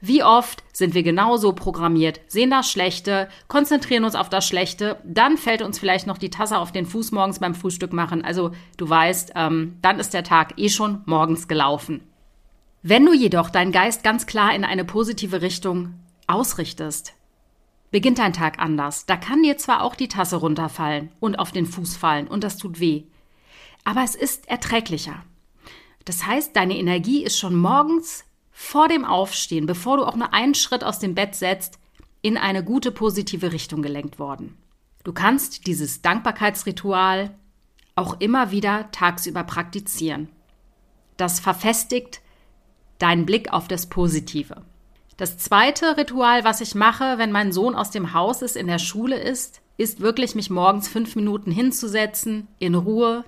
Wie 0.00 0.22
oft 0.22 0.62
sind 0.72 0.94
wir 0.94 1.02
genauso 1.02 1.52
programmiert, 1.52 2.20
sehen 2.28 2.50
das 2.50 2.70
Schlechte, 2.70 3.28
konzentrieren 3.48 4.04
uns 4.04 4.14
auf 4.14 4.28
das 4.28 4.46
Schlechte, 4.46 5.00
dann 5.04 5.36
fällt 5.36 5.62
uns 5.62 5.80
vielleicht 5.80 6.06
noch 6.06 6.18
die 6.18 6.30
Tasse 6.30 6.58
auf 6.58 6.70
den 6.70 6.86
Fuß 6.86 7.10
morgens 7.10 7.40
beim 7.40 7.56
Frühstück 7.56 7.92
machen. 7.92 8.24
Also 8.24 8.52
du 8.76 8.88
weißt, 8.88 9.32
ähm, 9.34 9.78
dann 9.82 9.98
ist 9.98 10.14
der 10.14 10.22
Tag 10.22 10.54
eh 10.56 10.68
schon 10.68 11.02
morgens 11.06 11.48
gelaufen. 11.48 12.02
Wenn 12.82 13.04
du 13.04 13.12
jedoch 13.12 13.50
deinen 13.50 13.72
Geist 13.72 14.04
ganz 14.04 14.26
klar 14.26 14.54
in 14.54 14.64
eine 14.64 14.84
positive 14.84 15.42
Richtung 15.42 15.94
ausrichtest, 16.28 17.14
beginnt 17.90 18.18
dein 18.18 18.32
Tag 18.32 18.60
anders. 18.60 19.04
Da 19.06 19.16
kann 19.16 19.42
dir 19.42 19.58
zwar 19.58 19.82
auch 19.82 19.96
die 19.96 20.08
Tasse 20.08 20.36
runterfallen 20.36 21.10
und 21.18 21.40
auf 21.40 21.50
den 21.50 21.66
Fuß 21.66 21.96
fallen 21.96 22.28
und 22.28 22.44
das 22.44 22.56
tut 22.56 22.78
weh, 22.78 23.04
aber 23.84 24.04
es 24.04 24.14
ist 24.14 24.48
erträglicher. 24.48 25.24
Das 26.04 26.24
heißt, 26.24 26.54
deine 26.54 26.76
Energie 26.76 27.24
ist 27.24 27.38
schon 27.38 27.56
morgens 27.56 28.24
vor 28.52 28.88
dem 28.88 29.04
Aufstehen, 29.04 29.66
bevor 29.66 29.96
du 29.96 30.04
auch 30.04 30.16
nur 30.16 30.32
einen 30.32 30.54
Schritt 30.54 30.84
aus 30.84 30.98
dem 31.00 31.14
Bett 31.14 31.34
setzt, 31.34 31.78
in 32.22 32.36
eine 32.36 32.62
gute 32.62 32.92
positive 32.92 33.52
Richtung 33.52 33.82
gelenkt 33.82 34.18
worden. 34.18 34.56
Du 35.04 35.12
kannst 35.12 35.66
dieses 35.66 36.02
Dankbarkeitsritual 36.02 37.34
auch 37.94 38.20
immer 38.20 38.50
wieder 38.50 38.90
tagsüber 38.92 39.42
praktizieren. 39.42 40.28
Das 41.16 41.40
verfestigt 41.40 42.20
deinen 42.98 43.26
Blick 43.26 43.52
auf 43.52 43.68
das 43.68 43.86
Positive. 43.86 44.62
Das 45.16 45.36
zweite 45.38 45.96
Ritual, 45.96 46.44
was 46.44 46.60
ich 46.60 46.74
mache, 46.74 47.18
wenn 47.18 47.32
mein 47.32 47.52
Sohn 47.52 47.74
aus 47.74 47.90
dem 47.90 48.12
Haus 48.12 48.42
ist, 48.42 48.56
in 48.56 48.68
der 48.68 48.78
Schule 48.78 49.16
ist, 49.16 49.60
ist 49.76 50.00
wirklich 50.00 50.34
mich 50.34 50.50
morgens 50.50 50.88
fünf 50.88 51.16
Minuten 51.16 51.50
hinzusetzen, 51.50 52.48
in 52.58 52.74
Ruhe, 52.74 53.24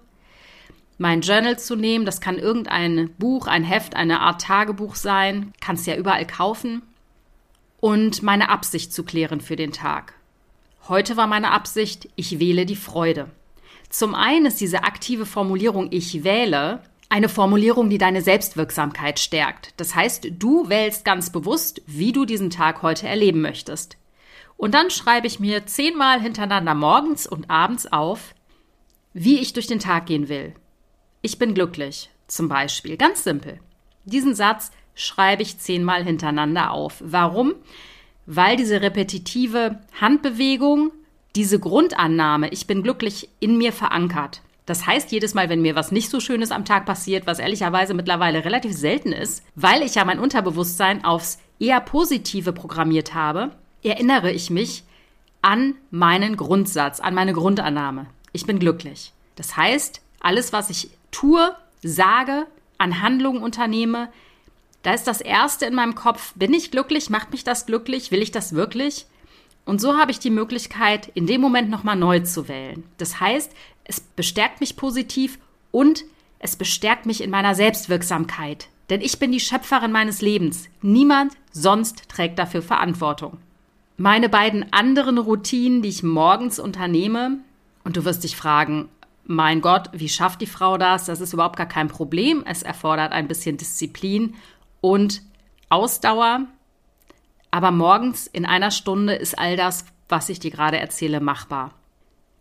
mein 0.99 1.23
Journal 1.23 1.59
zu 1.59 1.77
nehmen. 1.77 2.05
Das 2.05 2.21
kann 2.21 2.39
irgendein 2.39 3.11
Buch, 3.19 3.47
ein 3.47 3.65
Heft, 3.65 3.97
eine 3.97 4.21
Art 4.21 4.43
Tagebuch 4.43 4.97
sein. 4.97 5.53
Kannst 5.61 5.87
ja 5.87 5.97
überall 5.97 6.27
kaufen. 6.27 6.83
Und 7.81 8.23
meine 8.23 8.51
Absicht 8.51 8.93
zu 8.93 9.03
klären 9.03 9.41
für 9.41 9.57
den 9.57 9.73
Tag. 9.73 10.15
Heute 10.89 11.17
war 11.17 11.27
meine 11.27 11.53
Absicht, 11.53 12.09
ich 12.17 12.39
wähle 12.39 12.67
die 12.67 12.77
Freude. 12.77 13.31
Zum 13.89 14.15
einen 14.15 14.47
ist 14.47 14.61
diese 14.61 14.85
aktive 14.85 15.25
Formulierung 15.25 15.89
ich 15.91 16.23
wähle 16.23 16.83
eine 17.11 17.29
Formulierung, 17.29 17.91
die 17.91 17.99
deine 17.99 18.23
Selbstwirksamkeit 18.23 19.19
stärkt. 19.19 19.75
Das 19.77 19.95
heißt, 19.95 20.29
du 20.39 20.69
wählst 20.69 21.05
ganz 21.05 21.31
bewusst, 21.31 21.83
wie 21.87 22.13
du 22.13 22.25
diesen 22.25 22.51
Tag 22.51 22.83
heute 22.83 23.09
erleben 23.09 23.43
möchtest. 23.43 23.99
Und 24.57 24.75
dann 24.75 24.91
schreibe 24.91 25.27
ich 25.27 25.41
mir 25.41 25.67
zehnmal 25.67 26.21
hintereinander 26.21 26.75
morgens 26.75 27.27
und 27.27 27.51
abends 27.51 27.91
auf, 27.91 28.35
wie 29.13 29.41
ich 29.41 29.53
durch 29.53 29.67
den 29.67 29.81
Tag 29.81 30.07
gehen 30.07 30.29
will. 30.29 30.55
Ich 31.21 31.39
bin 31.39 31.53
glücklich, 31.53 32.11
zum 32.29 32.49
Beispiel. 32.49 32.97
Ganz 32.97 33.25
simpel. 33.25 33.59
Diesen 34.05 34.35
Satz 34.35 34.71
schreibe 34.95 35.43
ich 35.43 35.59
zehnmal 35.59 36.05
hintereinander 36.05 36.71
auf. 36.71 37.03
Warum? 37.05 37.55
Weil 38.27 38.57
diese 38.57 38.83
repetitive 38.83 39.81
Handbewegung, 40.01 40.93
diese 41.35 41.59
Grundannahme, 41.59 42.51
ich 42.51 42.69
bin 42.69 42.85
glücklich, 42.85 43.29
in 43.41 43.59
mir 43.59 43.73
verankert. 43.73 44.43
Das 44.71 44.87
heißt, 44.87 45.11
jedes 45.11 45.35
Mal, 45.35 45.49
wenn 45.49 45.63
mir 45.63 45.75
was 45.75 45.91
nicht 45.91 46.11
so 46.11 46.21
Schönes 46.21 46.53
am 46.53 46.65
Tag 46.65 46.87
passiert, 46.87 47.27
was 47.27 47.41
ehrlicherweise 47.41 47.93
mittlerweile 47.93 48.45
relativ 48.45 48.73
selten 48.73 49.11
ist, 49.11 49.43
weil 49.57 49.83
ich 49.83 49.97
ja 49.97 50.05
mein 50.05 50.21
Unterbewusstsein 50.21 51.05
aufs 51.05 51.41
eher 51.59 51.81
Positive 51.81 52.53
programmiert 52.53 53.13
habe, 53.13 53.51
erinnere 53.83 54.31
ich 54.31 54.49
mich 54.49 54.85
an 55.43 55.75
meinen 55.91 56.37
Grundsatz, 56.37 57.01
an 57.01 57.15
meine 57.15 57.33
Grundannahme. 57.33 58.07
Ich 58.31 58.47
bin 58.47 58.61
glücklich. 58.61 59.13
Das 59.35 59.57
heißt, 59.57 60.03
alles, 60.21 60.53
was 60.53 60.71
ich 60.71 60.91
tue, 61.11 61.53
sage, 61.83 62.47
an 62.79 63.03
Handlungen 63.03 63.43
unternehme, 63.43 64.09
da 64.85 64.95
ist 64.95 65.09
das 65.09 65.21
Erste 65.21 65.67
in 65.67 65.75
meinem 65.75 65.97
Kopf, 65.97 66.33
bin 66.37 66.55
ich 66.55 66.71
glücklich, 66.71 67.11
macht 67.11 67.33
mich 67.33 67.43
das 67.43 67.67
glücklich, 67.67 68.13
will 68.13 68.23
ich 68.23 68.31
das 68.31 68.55
wirklich? 68.55 69.07
Und 69.65 69.81
so 69.81 69.99
habe 69.99 70.13
ich 70.13 70.21
die 70.21 70.31
Möglichkeit, 70.31 71.11
in 71.15 71.27
dem 71.27 71.41
Moment 71.41 71.71
nochmal 71.71 71.97
neu 71.97 72.21
zu 72.21 72.47
wählen. 72.49 72.85
Das 72.99 73.19
heißt, 73.19 73.53
es 73.91 73.99
bestärkt 74.01 74.61
mich 74.61 74.77
positiv 74.77 75.41
und 75.73 76.05
es 76.39 76.55
bestärkt 76.55 77.07
mich 77.07 77.23
in 77.23 77.31
meiner 77.31 77.57
Selbstwirksamkeit. 77.57 78.69
Denn 78.89 79.01
ich 79.01 79.19
bin 79.19 79.33
die 79.33 79.41
Schöpferin 79.41 79.91
meines 79.91 80.21
Lebens. 80.21 80.69
Niemand 80.81 81.33
sonst 81.51 82.09
trägt 82.09 82.39
dafür 82.39 82.63
Verantwortung. 82.63 83.39
Meine 83.97 84.29
beiden 84.29 84.73
anderen 84.73 85.19
Routinen, 85.19 85.83
die 85.83 85.89
ich 85.89 86.05
morgens 86.05 86.61
unternehme, 86.61 87.39
und 87.83 87.97
du 87.97 88.05
wirst 88.05 88.23
dich 88.23 88.37
fragen, 88.37 88.89
mein 89.25 89.61
Gott, 89.61 89.91
wie 89.93 90.09
schafft 90.09 90.41
die 90.41 90.47
Frau 90.47 90.79
das? 90.79 91.07
Das 91.07 91.21
ist 91.21 91.33
überhaupt 91.33 91.57
gar 91.57 91.67
kein 91.67 91.89
Problem. 91.89 92.45
Es 92.47 92.63
erfordert 92.63 93.13
ein 93.13 93.27
bisschen 93.27 93.57
Disziplin 93.57 94.35
und 94.81 95.23
Ausdauer. 95.69 96.47
Aber 97.51 97.73
morgens 97.73 98.29
in 98.29 98.47
einer 98.47 98.71
Stunde 98.71 99.15
ist 99.15 99.37
all 99.39 99.57
das, 99.57 99.85
was 100.09 100.29
ich 100.29 100.39
dir 100.39 100.53
gerade 100.53 100.79
erzähle, 100.79 101.21
machbar. 101.21 101.73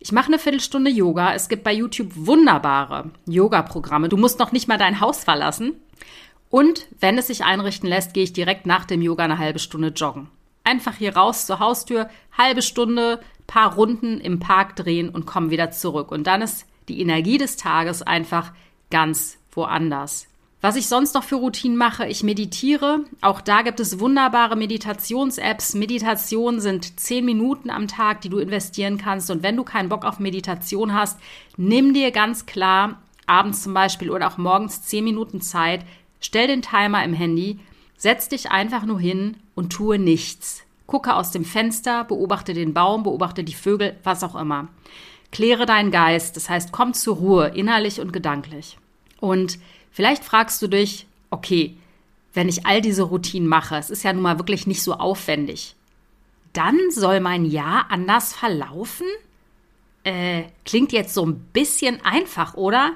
Ich 0.02 0.14
mache 0.14 0.28
eine 0.28 0.40
Viertelstunde 0.40 0.90
Yoga. 0.90 1.34
Es 1.34 1.50
gibt 1.50 1.66
bei 1.66 1.74
YouTube 1.74 2.12
wunderbare 2.16 3.12
Yoga-Programme. 3.26 4.08
Du 4.08 4.16
musst 4.16 4.40
noch 4.40 4.54
nicht 4.54 4.70
mal 4.70 4.78
dein 4.78 5.02
Haus 5.02 5.26
verlassen. 5.26 5.76
Und 6.50 6.88
wenn 7.02 7.18
es 7.18 7.28
sich 7.28 7.44
einrichten 7.44 7.90
lässt, 7.90 8.14
gehe 8.14 8.24
ich 8.24 8.32
direkt 8.32 8.66
nach 8.66 8.86
dem 8.86 9.02
Yoga 9.02 9.26
eine 9.26 9.38
halbe 9.38 9.60
Stunde 9.60 9.90
joggen. 9.90 10.30
Einfach 10.64 10.96
hier 10.96 11.18
raus 11.18 11.46
zur 11.46 11.60
Haustür, 11.60 12.10
halbe 12.38 12.62
Stunde, 12.62 13.20
paar 13.46 13.76
Runden 13.76 14.22
im 14.22 14.40
Park 14.40 14.78
drehen 14.78 15.10
und 15.10 15.26
komme 15.26 15.52
wieder 15.52 15.72
zurück. 15.72 16.12
Und 16.12 16.28
dann 16.28 16.42
ist 16.42 16.66
die 16.88 17.02
Energie 17.02 17.38
des 17.38 17.58
Tages 17.58 18.02
einfach 18.02 18.54
ganz 18.90 19.38
woanders. 19.52 20.28
Was 20.62 20.76
ich 20.76 20.88
sonst 20.88 21.14
noch 21.16 21.24
für 21.24 21.36
Routinen 21.36 21.78
mache, 21.78 22.06
ich 22.06 22.22
meditiere. 22.22 23.06
Auch 23.22 23.40
da 23.40 23.62
gibt 23.62 23.80
es 23.80 24.00
wunderbare 24.00 24.58
Meditations-Apps. 24.58 25.74
Meditation 25.74 26.60
sind 26.60 27.00
zehn 27.00 27.24
Minuten 27.24 27.70
am 27.70 27.88
Tag, 27.88 28.20
die 28.22 28.30
du 28.30 28.40
investieren 28.40 28.98
kannst. 28.98 29.32
Und 29.32 29.42
wenn 29.42 29.56
du 29.56 29.64
keinen 29.64 29.88
Bock 29.88 30.04
auf 30.04 30.20
Meditation 30.20 30.94
hast, 30.94 31.18
nimm 31.56 31.94
dir 31.94 32.12
ganz 32.12 32.46
klar 32.46 33.00
abends 33.26 33.64
zum 33.64 33.74
Beispiel 33.74 34.10
oder 34.10 34.28
auch 34.28 34.38
morgens 34.38 34.82
zehn 34.82 35.06
Minuten 35.06 35.40
Zeit, 35.40 35.86
stell 36.20 36.48
den 36.48 36.62
Timer 36.62 37.06
im 37.06 37.14
Handy, 37.14 37.60
setz 37.96 38.28
dich 38.28 38.52
einfach 38.52 38.84
nur 38.84 39.00
hin 39.00 39.38
und 39.56 39.72
tue 39.72 39.98
nichts. 39.98 40.64
Gucke 40.88 41.16
aus 41.16 41.32
dem 41.32 41.46
Fenster, 41.46 42.04
beobachte 42.04 42.54
den 42.54 42.74
Baum, 42.74 43.04
beobachte 43.04 43.44
die 43.44 43.54
Vögel, 43.54 43.96
was 44.04 44.24
auch 44.24 44.36
immer. 44.36 44.68
Kläre 45.32 45.68
deinen 45.68 45.92
Geist, 45.92 46.36
das 46.36 46.50
heißt, 46.50 46.72
komm 46.72 46.94
zur 46.94 47.18
Ruhe, 47.18 47.48
innerlich 47.50 48.02
und 48.02 48.12
gedanklich. 48.12 48.78
Und 49.20 49.60
Vielleicht 49.92 50.24
fragst 50.24 50.62
du 50.62 50.68
dich, 50.68 51.08
okay, 51.30 51.76
wenn 52.34 52.50
ich 52.50 52.66
all 52.66 52.82
diese 52.82 53.04
Routinen 53.04 53.48
mache, 53.48 53.78
es 53.78 53.90
ist 53.90 54.04
ja 54.04 54.14
nun 54.14 54.24
mal 54.24 54.40
wirklich 54.40 54.68
nicht 54.68 54.84
so 54.84 54.94
aufwendig, 54.94 55.76
dann 56.54 56.78
soll 56.92 57.20
mein 57.20 57.46
Jahr 57.46 57.88
anders 57.90 58.34
verlaufen? 58.34 59.08
Äh, 60.04 60.44
klingt 60.66 60.92
jetzt 60.92 61.14
so 61.14 61.26
ein 61.26 61.40
bisschen 61.54 62.04
einfach, 62.04 62.54
oder? 62.56 62.94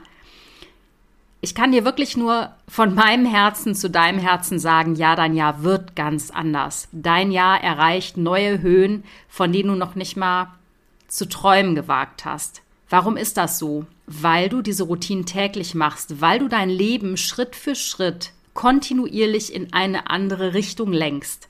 Ich 1.42 1.54
kann 1.54 1.74
dir 1.74 1.84
wirklich 1.84 2.16
nur 2.16 2.54
von 2.70 2.96
meinem 2.96 3.26
Herzen 3.26 3.76
zu 3.76 3.90
deinem 3.90 4.18
Herzen 4.18 4.60
sagen, 4.60 4.96
ja, 4.96 5.16
dein 5.16 5.36
Jahr 5.36 5.62
wird 5.62 5.96
ganz 5.96 6.32
anders. 6.32 6.88
Dein 6.94 7.32
Jahr 7.32 7.62
erreicht 7.62 8.16
neue 8.16 8.62
Höhen, 8.62 9.04
von 9.28 9.52
denen 9.52 9.70
du 9.70 9.76
noch 9.76 9.96
nicht 9.96 10.16
mal 10.16 10.54
zu 11.10 11.28
träumen 11.28 11.76
gewagt 11.76 12.24
hast. 12.24 12.62
Warum 12.90 13.18
ist 13.18 13.36
das 13.36 13.60
so? 13.60 13.86
Weil 14.06 14.50
du 14.50 14.62
diese 14.62 14.84
Routinen 14.84 15.26
täglich 15.26 15.76
machst, 15.76 16.22
weil 16.22 16.40
du 16.40 16.48
dein 16.48 16.70
Leben 16.70 17.18
Schritt 17.18 17.56
für 17.56 17.76
Schritt 17.76 18.32
kontinuierlich 18.54 19.54
in 19.54 19.74
eine 19.74 20.10
andere 20.10 20.54
Richtung 20.54 20.92
lenkst. 20.92 21.50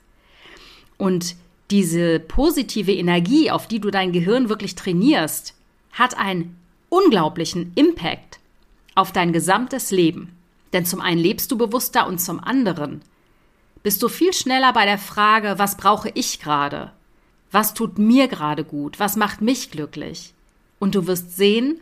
Und 0.96 1.36
diese 1.70 2.20
positive 2.20 2.92
Energie, 2.92 3.50
auf 3.50 3.66
die 3.66 3.80
du 3.80 3.90
dein 3.90 4.12
Gehirn 4.12 4.48
wirklich 4.48 4.74
trainierst, 4.74 5.54
hat 5.92 6.16
einen 6.16 6.56
unglaublichen 6.88 7.72
Impact 7.74 8.38
auf 8.94 9.12
dein 9.12 9.32
gesamtes 9.32 9.90
Leben. 9.90 10.36
Denn 10.72 10.86
zum 10.86 11.00
einen 11.00 11.20
lebst 11.20 11.50
du 11.50 11.58
bewusster 11.58 12.06
und 12.06 12.20
zum 12.20 12.40
anderen 12.40 13.02
bist 13.82 14.02
du 14.02 14.08
viel 14.08 14.32
schneller 14.32 14.72
bei 14.72 14.86
der 14.86 14.98
Frage, 14.98 15.54
was 15.58 15.76
brauche 15.76 16.10
ich 16.14 16.40
gerade? 16.40 16.92
Was 17.50 17.74
tut 17.74 17.98
mir 17.98 18.28
gerade 18.28 18.64
gut? 18.64 18.98
Was 18.98 19.14
macht 19.16 19.42
mich 19.42 19.70
glücklich? 19.70 20.32
Und 20.78 20.94
du 20.94 21.06
wirst 21.06 21.36
sehen, 21.36 21.80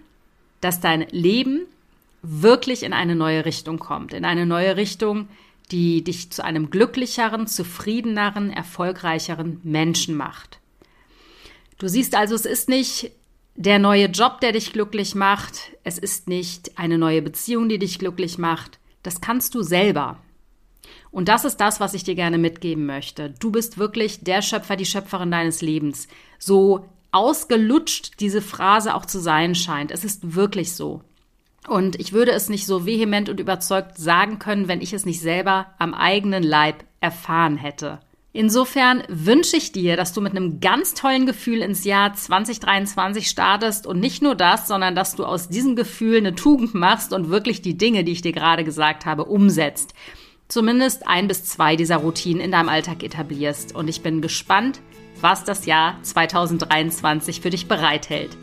dass 0.63 0.81
dein 0.81 1.07
Leben 1.11 1.67
wirklich 2.23 2.85
in 2.85 2.95
eine 2.95 3.15
neue 3.15 3.45
Richtung 3.45 3.79
kommt, 3.79 4.15
in 4.15 4.25
eine 4.25 4.47
neue 4.47 4.77
Richtung, 4.77 5.29
die 5.71 6.03
dich 6.03 6.31
zu 6.31 6.45
einem 6.45 6.71
glücklicheren, 6.71 7.47
zufriedeneren, 7.47 8.51
erfolgreicheren 8.51 9.61
Menschen 9.65 10.15
macht. 10.15 10.61
Du 11.79 11.89
siehst 11.89 12.15
also, 12.15 12.35
es 12.35 12.47
ist 12.47 12.69
nicht 12.69 13.11
der 13.57 13.79
neue 13.79 14.07
Job, 14.07 14.41
der 14.41 14.53
dich 14.53 14.73
glücklich 14.73 15.15
macht, 15.15 15.73
es 15.85 15.99
ist 15.99 16.29
nicht 16.29 16.79
eine 16.79 16.97
neue 16.97 17.23
Beziehung, 17.23 17.69
die 17.69 17.79
dich 17.79 17.99
glücklich 17.99 18.39
macht, 18.39 18.79
das 19.03 19.21
kannst 19.21 19.55
du 19.55 19.63
selber. 19.63 20.19
Und 21.11 21.29
das 21.29 21.45
ist 21.45 21.57
das, 21.57 21.81
was 21.81 21.93
ich 21.93 22.05
dir 22.05 22.15
gerne 22.15 22.39
mitgeben 22.39 22.87
möchte. 22.87 23.35
Du 23.39 23.51
bist 23.51 23.79
wirklich 23.79 24.21
der 24.21 24.43
Schöpfer, 24.43 24.77
die 24.77 24.87
Schöpferin 24.87 25.31
deines 25.31 25.61
Lebens. 25.61 26.09
So 26.39 26.87
ausgelutscht 27.13 28.21
diese 28.21 28.43
Phrase 28.43 28.95
auch 28.95 29.07
zu 29.07 29.21
sein 29.21 29.55
scheint. 29.55 29.91
Es 29.91 30.05
ist 30.05 30.35
wirklich 30.35 30.75
so. 30.75 31.03
Und 31.69 32.01
ich 32.01 32.13
würde 32.13 32.33
es 32.33 32.49
nicht 32.49 32.67
so 32.67 32.87
vehement 32.87 33.29
und 33.29 33.39
überzeugt 33.39 33.97
sagen 33.97 34.39
können, 34.39 34.67
wenn 34.67 34.81
ich 34.81 34.93
es 34.93 35.07
nicht 35.07 35.21
selber 35.21 35.67
am 35.79 35.95
eigenen 35.95 36.43
Leib 36.43 36.85
erfahren 37.01 37.57
hätte. 37.57 38.01
Insofern 38.35 39.03
wünsche 39.09 39.59
ich 39.59 39.73
dir, 39.73 39.95
dass 39.95 40.15
du 40.15 40.23
mit 40.23 40.33
einem 40.33 40.59
ganz 40.61 40.95
tollen 40.95 41.27
Gefühl 41.27 41.61
ins 41.61 41.85
Jahr 41.85 42.15
2023 42.15 43.29
startest 43.29 43.87
und 43.87 44.01
nicht 44.01 44.23
nur 44.23 44.35
das, 44.35 44.67
sondern 44.67 44.95
dass 44.95 45.15
du 45.15 45.27
aus 45.27 45.51
diesem 45.51 45.77
Gefühl 45.77 46.17
eine 46.17 46.35
Tugend 46.35 46.75
machst 46.75 47.13
und 47.13 47.29
wirklich 47.29 47.61
die 47.61 47.77
Dinge, 47.77 48.05
die 48.05 48.13
ich 48.13 48.23
dir 48.23 48.33
gerade 48.33 48.65
gesagt 48.65 49.05
habe, 49.05 49.27
umsetzt. 49.27 49.93
Zumindest 50.49 51.07
ein 51.07 51.29
bis 51.29 51.45
zwei 51.45 51.77
dieser 51.77 51.99
Routinen 51.99 52.43
in 52.43 52.53
deinem 52.53 52.71
Alltag 52.71 53.03
etablierst. 53.03 53.75
Und 53.75 53.89
ich 53.89 54.01
bin 54.01 54.23
gespannt, 54.23 54.81
was 55.23 55.45
das 55.45 55.67
Jahr 55.67 55.97
2023 56.03 57.41
für 57.41 57.51
dich 57.51 57.69
bereithält. 57.69 58.37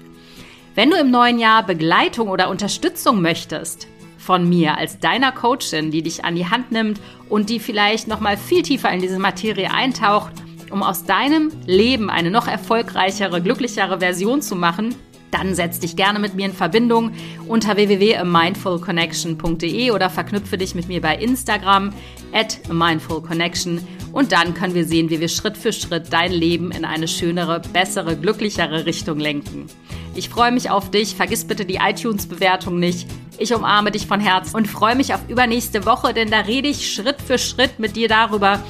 Wenn 0.75 0.89
du 0.89 0.97
im 0.97 1.11
neuen 1.11 1.39
Jahr 1.39 1.65
Begleitung 1.65 2.29
oder 2.29 2.49
Unterstützung 2.49 3.21
möchtest 3.21 3.87
von 4.17 4.47
mir 4.47 4.77
als 4.77 4.99
deiner 4.99 5.31
Coachin, 5.31 5.91
die 5.91 6.01
dich 6.01 6.23
an 6.23 6.35
die 6.35 6.49
Hand 6.49 6.71
nimmt 6.71 7.01
und 7.27 7.49
die 7.49 7.59
vielleicht 7.59 8.07
noch 8.07 8.19
mal 8.19 8.37
viel 8.37 8.61
tiefer 8.61 8.91
in 8.91 9.01
diese 9.01 9.19
Materie 9.19 9.71
eintaucht, 9.71 10.33
um 10.71 10.83
aus 10.83 11.03
deinem 11.03 11.51
Leben 11.65 12.09
eine 12.09 12.31
noch 12.31 12.47
erfolgreichere, 12.47 13.41
glücklichere 13.41 13.99
Version 13.99 14.41
zu 14.41 14.55
machen, 14.55 14.95
dann 15.31 15.55
setz 15.55 15.79
dich 15.79 15.95
gerne 15.95 16.19
mit 16.19 16.35
mir 16.35 16.45
in 16.45 16.53
Verbindung 16.53 17.11
unter 17.47 17.75
www.mindfulconnection.de 17.75 19.91
oder 19.91 20.09
verknüpfe 20.09 20.57
dich 20.57 20.73
mit 20.75 20.87
mir 20.87 21.01
bei 21.01 21.17
Instagram 21.17 21.91
at 22.33 22.59
mindfulconnection 22.71 23.85
und 24.11 24.31
dann 24.31 24.53
können 24.53 24.75
wir 24.75 24.85
sehen, 24.85 25.09
wie 25.09 25.19
wir 25.19 25.29
Schritt 25.29 25.57
für 25.57 25.73
Schritt 25.73 26.11
dein 26.11 26.31
Leben 26.31 26.71
in 26.71 26.85
eine 26.85 27.07
schönere, 27.07 27.59
bessere, 27.59 28.15
glücklichere 28.15 28.85
Richtung 28.85 29.19
lenken. 29.19 29.67
Ich 30.15 30.29
freue 30.29 30.51
mich 30.51 30.69
auf 30.69 30.91
dich. 30.91 31.15
Vergiss 31.15 31.45
bitte 31.45 31.65
die 31.65 31.75
iTunes-Bewertung 31.75 32.79
nicht. 32.79 33.07
Ich 33.37 33.53
umarme 33.53 33.91
dich 33.91 34.07
von 34.07 34.19
Herzen 34.19 34.55
und 34.57 34.67
freue 34.67 34.95
mich 34.95 35.13
auf 35.13 35.21
übernächste 35.29 35.85
Woche, 35.85 36.13
denn 36.13 36.29
da 36.29 36.41
rede 36.41 36.67
ich 36.67 36.93
Schritt 36.93 37.21
für 37.21 37.37
Schritt 37.37 37.79
mit 37.79 37.95
dir 37.95 38.09
darüber, 38.09 38.61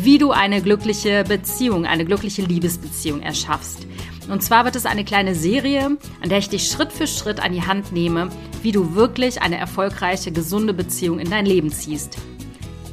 wie 0.00 0.18
du 0.18 0.32
eine 0.32 0.60
glückliche 0.60 1.24
Beziehung, 1.24 1.86
eine 1.86 2.04
glückliche 2.04 2.42
Liebesbeziehung 2.42 3.22
erschaffst. 3.22 3.86
Und 4.28 4.42
zwar 4.42 4.66
wird 4.66 4.76
es 4.76 4.84
eine 4.84 5.04
kleine 5.04 5.34
Serie, 5.34 5.96
an 6.20 6.28
der 6.28 6.38
ich 6.38 6.50
dich 6.50 6.68
Schritt 6.68 6.92
für 6.92 7.06
Schritt 7.06 7.40
an 7.40 7.52
die 7.52 7.62
Hand 7.62 7.92
nehme, 7.92 8.28
wie 8.62 8.72
du 8.72 8.94
wirklich 8.94 9.40
eine 9.40 9.56
erfolgreiche, 9.56 10.30
gesunde 10.30 10.74
Beziehung 10.74 11.18
in 11.18 11.30
dein 11.30 11.46
Leben 11.46 11.72
ziehst. 11.72 12.18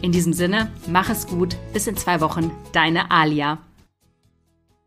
In 0.02 0.12
diesem 0.12 0.34
Sinne, 0.34 0.72
mach 0.88 1.10
es 1.10 1.28
gut. 1.28 1.56
Bis 1.74 1.88
in 1.88 1.98
zwei 1.98 2.22
Wochen. 2.22 2.52
Deine 2.74 3.12
Alia. 3.12 3.60